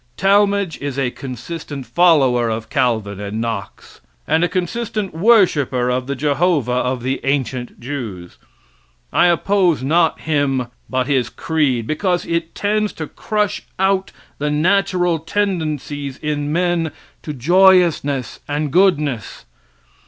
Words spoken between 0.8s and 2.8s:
a consistent follower of